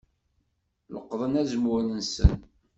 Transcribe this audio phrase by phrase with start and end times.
[0.93, 2.31] Leqḍen azemmur-nsen.